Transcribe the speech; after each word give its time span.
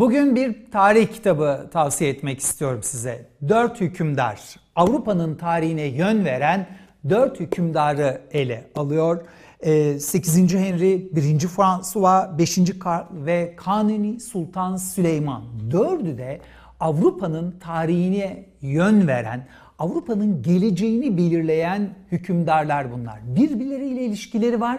Bugün 0.00 0.36
bir 0.36 0.70
tarih 0.70 1.06
kitabı 1.12 1.68
tavsiye 1.72 2.10
etmek 2.10 2.40
istiyorum 2.40 2.80
size. 2.82 3.26
Dört 3.48 3.80
hükümdar. 3.80 4.40
Avrupa'nın 4.76 5.34
tarihine 5.34 5.82
yön 5.82 6.24
veren 6.24 6.66
dört 7.08 7.40
hükümdarı 7.40 8.22
ele 8.32 8.70
alıyor. 8.74 9.24
8. 9.62 10.54
Ee, 10.54 10.58
Henry, 10.58 11.16
1. 11.16 11.38
François, 11.38 12.38
5. 12.38 12.78
Karl 12.78 13.04
ve 13.12 13.54
Kanuni 13.56 14.20
Sultan 14.20 14.76
Süleyman. 14.76 15.42
Dördü 15.70 16.18
de 16.18 16.40
Avrupa'nın 16.80 17.58
tarihine 17.58 18.46
yön 18.60 19.06
veren, 19.08 19.48
Avrupa'nın 19.78 20.42
geleceğini 20.42 21.16
belirleyen 21.16 21.90
hükümdarlar 22.12 22.92
bunlar. 22.92 23.18
Birbirleriyle 23.24 24.04
ilişkileri 24.04 24.60
var. 24.60 24.78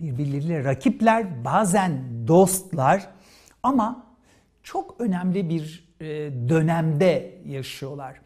Birbirleriyle 0.00 0.64
rakipler, 0.64 1.44
bazen 1.44 2.02
dostlar 2.28 3.06
ama 3.62 4.11
çok 4.62 5.00
önemli 5.00 5.48
bir 5.48 5.94
e, 6.00 6.06
dönemde 6.48 7.40
yaşıyorlar. 7.46 8.20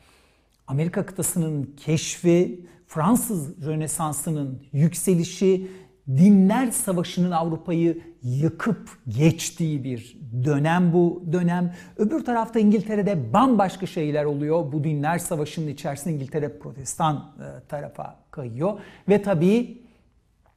Amerika 0.67 1.07
kıtasının 1.07 1.75
keşfi, 1.77 2.67
Fransız 2.87 3.67
Rönesansı'nın 3.67 4.63
yükselişi, 4.73 5.71
dinler 6.09 6.71
savaşının 6.71 7.31
Avrupa'yı 7.31 8.03
yıkıp 8.23 8.99
geçtiği 9.09 9.85
bir 9.85 10.19
dönem 10.45 10.93
bu 10.93 11.25
dönem. 11.33 11.75
Öbür 11.97 12.25
tarafta 12.25 12.61
İngiltere'de 12.61 13.33
bambaşka 13.33 13.87
şeyler 13.87 14.25
oluyor. 14.25 14.73
Bu 14.73 14.85
dinler 14.85 15.19
savaşının 15.19 15.69
içerisinde 15.69 16.15
İngiltere 16.15 16.59
protestan 16.59 17.17
e, 17.17 17.69
tarafa 17.69 18.17
kayıyor. 18.31 18.79
Ve 19.09 19.23
tabii 19.23 19.83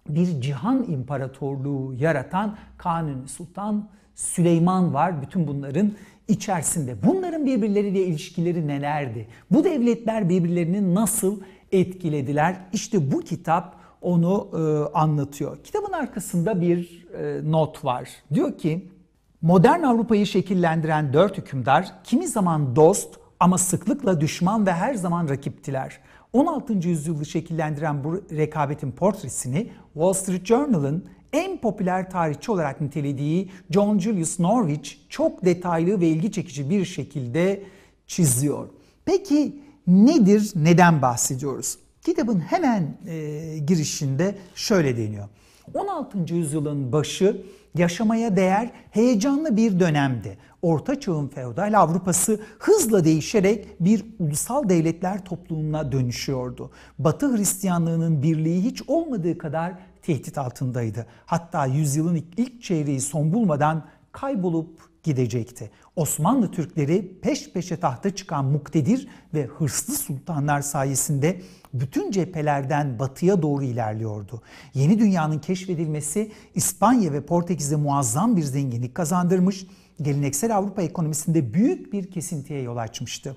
bir 0.10 0.42
cihan 0.42 0.84
imparatorluğu 0.84 1.94
yaratan 1.94 2.58
Kanuni 2.78 3.28
Sultan 3.28 3.90
Süleyman 4.16 4.94
var 4.94 5.22
bütün 5.22 5.48
bunların 5.48 5.92
içerisinde. 6.28 6.96
Bunların 7.04 7.46
birbirleriyle 7.46 8.04
ilişkileri 8.04 8.68
nelerdi? 8.68 9.28
Bu 9.52 9.64
devletler 9.64 10.30
birbirlerini 10.30 10.96
nasıl 10.96 11.40
etkilediler? 11.72 12.56
İşte 12.74 13.12
bu 13.12 13.20
kitap 13.20 13.76
onu 14.02 14.50
e, 14.54 14.98
anlatıyor. 14.98 15.64
Kitabın 15.64 15.92
arkasında 15.92 16.62
bir 16.62 17.08
e, 17.14 17.52
not 17.52 17.86
var. 17.86 18.10
Diyor 18.34 18.58
ki 18.58 18.90
modern 19.42 19.84
Avrupa'yı 19.84 20.26
şekillendiren 20.26 21.14
dört 21.14 21.38
hükümdar 21.38 21.92
kimi 22.04 22.28
zaman 22.28 22.76
dost 22.76 23.20
ama 23.40 23.58
sıklıkla 23.58 24.22
düşman 24.22 24.66
ve 24.66 24.74
her 24.74 24.94
zaman 24.94 25.30
rakiptiler. 25.30 26.00
16. 26.34 26.74
yüzyılı 26.74 27.26
şekillendiren 27.26 28.04
bu 28.04 28.24
rekabetin 28.32 28.92
portresini 28.92 29.72
Wall 29.94 30.14
Street 30.14 30.46
Journal'ın 30.46 31.06
en 31.34 31.58
popüler 31.58 32.10
tarihçi 32.10 32.52
olarak 32.52 32.82
nitelediği 32.82 33.52
John 33.70 34.00
Julius 34.00 34.40
Norwich 34.40 34.92
çok 35.10 35.46
detaylı 35.46 36.02
ve 36.02 36.08
ilgi 36.08 36.32
çekici 36.32 36.70
bir 36.70 36.86
şekilde 36.86 37.64
çiziyor. 38.08 38.70
Peki 39.06 39.56
nedir, 39.88 40.52
neden 40.56 41.02
bahsediyoruz? 41.02 41.78
Kitabın 42.06 42.40
hemen 42.40 42.98
e, 43.08 43.58
girişinde 43.68 44.36
şöyle 44.56 44.98
deniyor. 44.98 45.28
16. 45.74 46.34
yüzyılın 46.34 46.92
başı 46.92 47.42
yaşamaya 47.76 48.36
değer 48.36 48.72
heyecanlı 48.92 49.58
bir 49.58 49.80
dönemdi. 49.80 50.38
Orta 50.62 51.00
Çağ'ın 51.00 51.28
feodal 51.28 51.80
Avrupası 51.80 52.40
hızla 52.60 53.04
değişerek 53.04 53.68
bir 53.80 54.06
ulusal 54.20 54.70
devletler 54.70 55.26
topluluğuna 55.26 55.92
dönüşüyordu. 55.92 56.72
Batı 57.00 57.38
Hristiyanlığının 57.38 58.24
birliği 58.24 58.64
hiç 58.64 58.82
olmadığı 58.88 59.38
kadar 59.38 59.74
tehdit 60.02 60.38
altındaydı. 60.38 61.06
Hatta 61.26 61.66
yüzyılın 61.66 62.24
ilk 62.38 62.64
çeyreği 62.64 63.02
son 63.02 63.34
bulmadan 63.34 63.86
kaybolup 64.12 64.89
gidecekti. 65.04 65.72
Osmanlı 65.96 66.52
Türkleri 66.52 67.20
peş 67.22 67.52
peşe 67.52 67.78
tahta 67.78 68.16
çıkan 68.16 68.46
muktedir 68.46 69.08
ve 69.34 69.46
hırslı 69.46 69.94
sultanlar 69.94 70.62
sayesinde 70.62 71.42
bütün 71.74 72.12
cephelerden 72.12 73.00
batıya 73.00 73.42
doğru 73.42 73.64
ilerliyordu. 73.64 74.42
Yeni 74.74 75.00
dünyanın 75.00 75.40
keşfedilmesi 75.40 76.32
İspanya 76.56 77.14
ve 77.14 77.26
Portekiz'e 77.26 77.76
muazzam 77.76 78.38
bir 78.38 78.44
zenginlik 78.44 78.96
kazandırmış, 78.96 79.66
geleneksel 80.02 80.58
Avrupa 80.58 80.82
ekonomisinde 80.82 81.54
büyük 81.54 81.94
bir 81.94 82.12
kesintiye 82.12 82.62
yol 82.62 82.78
açmıştı. 82.78 83.36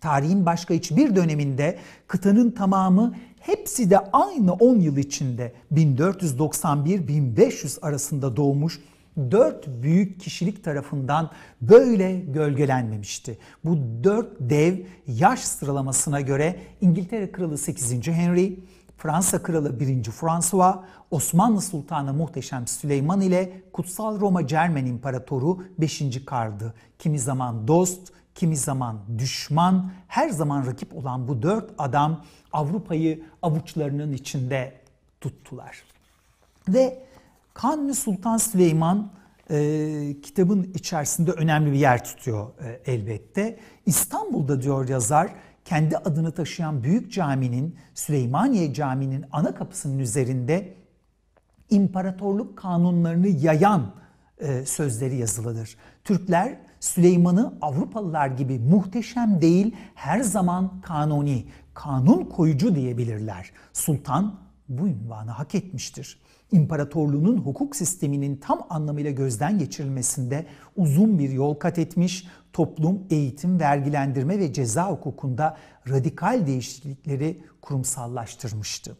Tarihin 0.00 0.46
başka 0.46 0.74
hiçbir 0.74 1.16
döneminde 1.16 1.78
kıtanın 2.06 2.50
tamamı 2.50 3.14
hepsi 3.40 3.90
de 3.90 3.98
aynı 3.98 4.52
10 4.52 4.80
yıl 4.80 4.96
içinde 4.96 5.52
1491-1500 5.72 7.80
arasında 7.80 8.36
doğmuş 8.36 8.80
dört 9.30 9.66
büyük 9.66 10.20
kişilik 10.20 10.64
tarafından 10.64 11.30
böyle 11.60 12.20
gölgelenmemişti. 12.20 13.38
Bu 13.64 13.78
dört 14.04 14.36
dev 14.40 14.78
yaş 15.06 15.40
sıralamasına 15.40 16.20
göre 16.20 16.60
İngiltere 16.80 17.32
Kralı 17.32 17.58
8. 17.58 18.06
Henry, 18.06 18.60
Fransa 18.96 19.42
Kralı 19.42 19.80
1. 19.80 20.04
François, 20.04 20.76
Osmanlı 21.10 21.60
Sultanı 21.60 22.14
Muhteşem 22.14 22.66
Süleyman 22.66 23.20
ile 23.20 23.62
Kutsal 23.72 24.20
Roma 24.20 24.46
Cermen 24.46 24.86
İmparatoru 24.86 25.64
5. 25.78 26.24
Karl'dı. 26.24 26.74
Kimi 26.98 27.18
zaman 27.18 27.68
dost, 27.68 28.12
kimi 28.34 28.56
zaman 28.56 29.00
düşman, 29.18 29.92
her 30.08 30.28
zaman 30.28 30.66
rakip 30.66 30.96
olan 30.96 31.28
bu 31.28 31.42
dört 31.42 31.70
adam 31.78 32.24
Avrupa'yı 32.52 33.24
avuçlarının 33.42 34.12
içinde 34.12 34.80
tuttular. 35.20 35.82
Ve 36.68 37.07
Kanuni 37.58 37.94
Sultan 37.94 38.36
Süleyman 38.36 39.10
e, 39.50 40.16
kitabın 40.22 40.70
içerisinde 40.74 41.32
önemli 41.32 41.72
bir 41.72 41.78
yer 41.78 42.04
tutuyor 42.04 42.48
e, 42.64 42.92
elbette. 42.92 43.58
İstanbul'da 43.86 44.62
diyor 44.62 44.88
yazar 44.88 45.30
kendi 45.64 45.96
adını 45.96 46.32
taşıyan 46.32 46.84
büyük 46.84 47.12
caminin 47.12 47.76
Süleymaniye 47.94 48.74
Camii'nin 48.74 49.24
ana 49.32 49.54
kapısının 49.54 49.98
üzerinde 49.98 50.74
imparatorluk 51.70 52.58
kanunlarını 52.58 53.28
yayan 53.28 53.94
e, 54.38 54.66
sözleri 54.66 55.16
yazılıdır. 55.16 55.76
Türkler 56.04 56.58
Süleyman'ı 56.80 57.54
Avrupalılar 57.62 58.28
gibi 58.28 58.58
muhteşem 58.58 59.42
değil 59.42 59.76
her 59.94 60.20
zaman 60.20 60.80
kanuni, 60.80 61.44
kanun 61.74 62.24
koyucu 62.24 62.74
diyebilirler. 62.74 63.50
Sultan 63.72 64.40
bu 64.68 64.88
ünvanı 64.88 65.30
hak 65.30 65.54
etmiştir. 65.54 66.18
İmparatorluğunun 66.52 67.36
hukuk 67.36 67.76
sisteminin 67.76 68.36
tam 68.36 68.66
anlamıyla 68.70 69.10
gözden 69.10 69.58
geçirilmesinde 69.58 70.46
uzun 70.76 71.18
bir 71.18 71.30
yol 71.30 71.54
kat 71.54 71.78
etmiş, 71.78 72.26
toplum, 72.52 73.02
eğitim, 73.10 73.60
vergilendirme 73.60 74.38
ve 74.38 74.52
ceza 74.52 74.90
hukukunda 74.90 75.56
radikal 75.88 76.46
değişiklikleri 76.46 77.42
kurumsallaştırmıştı. 77.62 78.96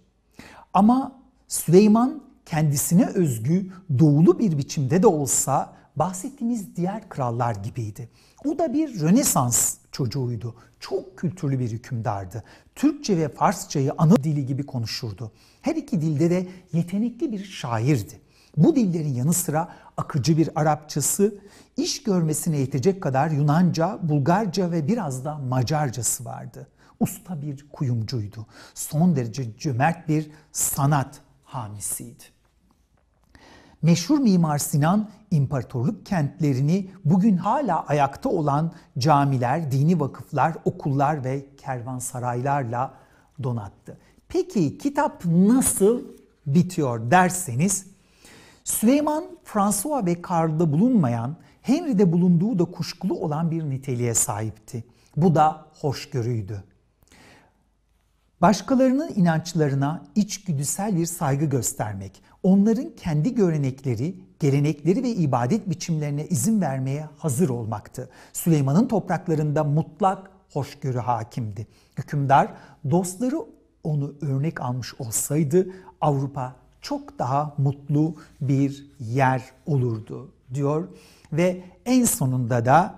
Ama 0.74 1.22
Süleyman 1.48 2.22
kendisine 2.46 3.06
özgü 3.06 3.70
doğulu 3.98 4.38
bir 4.38 4.58
biçimde 4.58 5.02
de 5.02 5.06
olsa 5.06 5.74
bahsettiğimiz 5.98 6.76
diğer 6.76 7.08
krallar 7.08 7.54
gibiydi. 7.54 8.08
O 8.44 8.58
da 8.58 8.72
bir 8.72 9.00
Rönesans 9.00 9.76
çocuğuydu. 9.92 10.54
Çok 10.80 11.18
kültürlü 11.18 11.58
bir 11.58 11.70
hükümdardı. 11.70 12.44
Türkçe 12.74 13.16
ve 13.16 13.28
Farsçayı 13.28 13.92
ana 13.98 14.16
dili 14.16 14.46
gibi 14.46 14.66
konuşurdu. 14.66 15.32
Her 15.62 15.76
iki 15.76 16.00
dilde 16.00 16.30
de 16.30 16.48
yetenekli 16.72 17.32
bir 17.32 17.44
şairdi. 17.44 18.20
Bu 18.56 18.76
dillerin 18.76 19.14
yanı 19.14 19.32
sıra 19.32 19.68
akıcı 19.96 20.36
bir 20.36 20.60
Arapçası, 20.60 21.34
iş 21.76 22.02
görmesine 22.02 22.58
yetecek 22.58 23.02
kadar 23.02 23.30
Yunanca, 23.30 23.98
Bulgarca 24.02 24.70
ve 24.70 24.88
biraz 24.88 25.24
da 25.24 25.38
Macarcası 25.38 26.24
vardı. 26.24 26.68
Usta 27.00 27.42
bir 27.42 27.68
kuyumcuydu. 27.72 28.46
Son 28.74 29.16
derece 29.16 29.56
cömert 29.58 30.08
bir 30.08 30.30
sanat 30.52 31.20
hamisiydi. 31.44 32.24
Meşhur 33.82 34.18
Mimar 34.18 34.58
Sinan 34.58 35.08
imparatorluk 35.30 36.06
kentlerini 36.06 36.90
bugün 37.04 37.36
hala 37.36 37.86
ayakta 37.86 38.28
olan 38.28 38.72
camiler, 38.98 39.72
dini 39.72 40.00
vakıflar, 40.00 40.54
okullar 40.64 41.24
ve 41.24 41.46
kervansaraylarla 41.56 42.94
donattı. 43.42 43.98
Peki 44.28 44.78
kitap 44.78 45.24
nasıl 45.24 46.02
bitiyor 46.46 47.10
derseniz 47.10 47.86
Süleyman, 48.64 49.24
François 49.44 50.06
ve 50.06 50.22
Karl'da 50.22 50.72
bulunmayan, 50.72 51.36
Henry'de 51.62 52.12
bulunduğu 52.12 52.58
da 52.58 52.64
kuşkulu 52.64 53.14
olan 53.14 53.50
bir 53.50 53.70
niteliğe 53.70 54.14
sahipti. 54.14 54.84
Bu 55.16 55.34
da 55.34 55.66
hoşgörüydü. 55.80 56.64
Başkalarının 58.40 59.10
inançlarına 59.14 60.04
içgüdüsel 60.14 60.96
bir 60.96 61.06
saygı 61.06 61.44
göstermek, 61.44 62.22
onların 62.42 62.90
kendi 62.96 63.34
görenekleri, 63.34 64.14
gelenekleri 64.40 65.02
ve 65.02 65.10
ibadet 65.10 65.70
biçimlerine 65.70 66.26
izin 66.26 66.60
vermeye 66.60 67.08
hazır 67.18 67.48
olmaktı. 67.48 68.08
Süleyman'ın 68.32 68.88
topraklarında 68.88 69.64
mutlak 69.64 70.30
hoşgörü 70.52 70.98
hakimdi. 70.98 71.66
Hükümdar 71.98 72.54
dostları 72.90 73.36
onu 73.84 74.14
örnek 74.22 74.60
almış 74.60 74.94
olsaydı 75.00 75.68
Avrupa 76.00 76.56
çok 76.80 77.18
daha 77.18 77.54
mutlu 77.58 78.14
bir 78.40 78.90
yer 79.00 79.42
olurdu 79.66 80.32
diyor 80.54 80.88
Ve 81.32 81.64
en 81.86 82.04
sonunda 82.04 82.64
da 82.64 82.94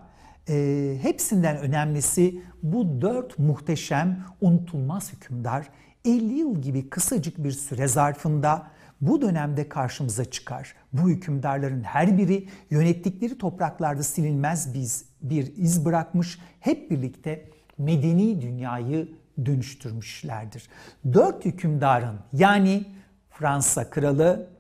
e, 0.51 0.99
hepsinden 1.03 1.57
önemlisi 1.57 2.43
bu 2.63 3.01
dört 3.01 3.39
muhteşem 3.39 4.25
unutulmaz 4.41 5.13
hükümdar 5.13 5.69
50 6.05 6.35
yıl 6.35 6.63
gibi 6.63 6.91
kısacık 6.91 7.45
bir 7.45 7.51
süre 7.53 7.89
zarfında 7.89 8.67
bu 9.01 9.23
dönemde 9.23 9.69
karşımıza 9.69 10.25
çıkar. 10.25 10.75
Bu 10.93 11.09
hükümdarların 11.09 11.83
her 11.83 12.19
biri 12.19 12.49
yönettikleri 12.71 13.39
topraklarda 13.39 14.03
silinmez 14.03 14.75
biz 14.75 15.05
bir 15.23 15.57
iz 15.57 15.85
bırakmış, 15.85 16.39
hep 16.61 16.91
birlikte 16.91 17.49
medeni 17.79 18.41
dünyayı 18.41 19.09
dönüştürmüşlerdir. 19.47 20.69
Dört 21.13 21.45
hükümdarın 21.45 22.19
yani 22.33 22.85
Fransa 23.31 23.91
kralı, 23.91 24.51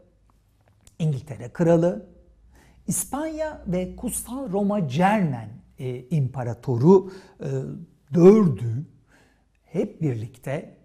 İngiltere 0.99 1.49
kralı, 1.49 2.07
İspanya 2.87 3.63
ve 3.67 3.97
Kutsal 3.97 4.53
Roma 4.53 4.89
Cermen 4.89 5.60
e, 5.81 6.05
İmparatoru 6.11 7.11
e, 7.41 7.49
dördü 8.15 8.87
hep 9.65 10.03
birlikte 10.03 10.77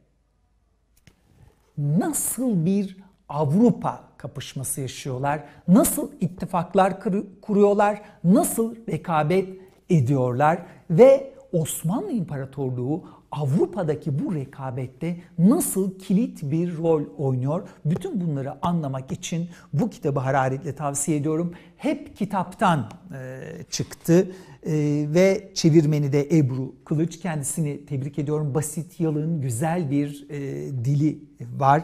nasıl 1.77 2.65
bir 2.65 2.97
Avrupa 3.29 4.03
kapışması 4.17 4.81
yaşıyorlar, 4.81 5.43
nasıl 5.67 6.11
ittifaklar 6.21 6.99
kuruyorlar, 7.41 8.01
nasıl 8.23 8.75
rekabet 8.89 9.59
ediyorlar 9.89 10.65
ve 10.89 11.33
Osmanlı 11.51 12.11
İmparatorluğu 12.11 13.03
Avrupa'daki 13.35 14.19
bu 14.19 14.35
rekabette 14.35 15.17
nasıl 15.39 15.99
kilit 15.99 16.43
bir 16.43 16.77
rol 16.77 17.03
oynuyor? 17.17 17.67
Bütün 17.85 18.21
bunları 18.21 18.65
anlamak 18.65 19.11
için 19.11 19.49
bu 19.73 19.89
kitabı 19.89 20.19
hararetle 20.19 20.75
tavsiye 20.75 21.17
ediyorum. 21.17 21.53
Hep 21.77 22.17
kitaptan 22.17 22.89
e, 23.13 23.41
çıktı 23.69 24.31
e, 24.65 24.73
ve 25.13 25.51
çevirmeni 25.53 26.13
de 26.13 26.37
Ebru 26.37 26.75
Kılıç. 26.85 27.19
Kendisini 27.19 27.85
tebrik 27.85 28.19
ediyorum. 28.19 28.55
Basit, 28.55 28.99
yalın, 28.99 29.41
güzel 29.41 29.91
bir 29.91 30.25
e, 30.29 30.39
dili 30.85 31.19
var. 31.59 31.83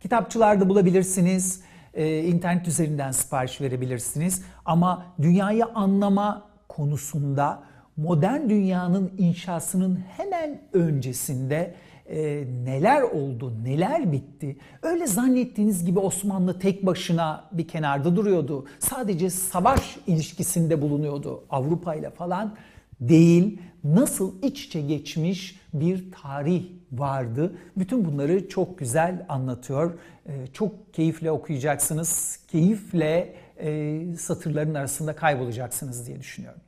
Kitapçılarda 0.00 0.68
bulabilirsiniz. 0.68 1.60
E, 1.94 2.22
internet 2.22 2.68
üzerinden 2.68 3.12
sipariş 3.12 3.60
verebilirsiniz. 3.60 4.42
Ama 4.64 5.06
dünyayı 5.22 5.64
anlama 5.66 6.48
konusunda 6.68 7.62
modern 7.96 8.48
dünyanın 8.48 9.12
inşasının 9.18 9.96
hemen 10.16 10.60
öncesinde 10.72 11.74
e, 12.06 12.44
neler 12.64 13.02
oldu, 13.02 13.52
neler 13.64 14.12
bitti. 14.12 14.56
Öyle 14.82 15.06
zannettiğiniz 15.06 15.84
gibi 15.84 15.98
Osmanlı 15.98 16.58
tek 16.58 16.86
başına 16.86 17.44
bir 17.52 17.68
kenarda 17.68 18.16
duruyordu. 18.16 18.66
Sadece 18.78 19.30
savaş 19.30 19.96
ilişkisinde 20.06 20.82
bulunuyordu 20.82 21.44
Avrupa 21.50 21.94
ile 21.94 22.10
falan 22.10 22.54
değil. 23.00 23.60
Nasıl 23.84 24.42
iç 24.42 24.64
içe 24.66 24.80
geçmiş 24.80 25.60
bir 25.74 26.12
tarih 26.12 26.64
vardı. 26.92 27.56
Bütün 27.76 28.04
bunları 28.04 28.48
çok 28.48 28.78
güzel 28.78 29.26
anlatıyor. 29.28 29.98
E, 30.26 30.46
çok 30.52 30.94
keyifle 30.94 31.30
okuyacaksınız. 31.30 32.38
Keyifle 32.48 33.34
e, 33.58 34.00
satırların 34.18 34.74
arasında 34.74 35.16
kaybolacaksınız 35.16 36.06
diye 36.06 36.18
düşünüyorum. 36.20 36.60